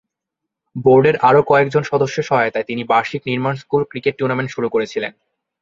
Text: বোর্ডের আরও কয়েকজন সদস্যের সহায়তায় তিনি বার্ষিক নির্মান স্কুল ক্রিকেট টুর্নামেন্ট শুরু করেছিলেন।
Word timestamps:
বোর্ডের 0.75 1.15
আরও 1.21 1.41
কয়েকজন 1.43 1.83
সদস্যের 1.83 2.27
সহায়তায় 2.29 2.67
তিনি 2.67 2.81
বার্ষিক 2.83 3.21
নির্মান 3.25 3.55
স্কুল 3.55 3.81
ক্রিকেট 3.91 4.13
টুর্নামেন্ট 4.17 4.49
শুরু 4.51 4.67
করেছিলেন। 4.69 5.11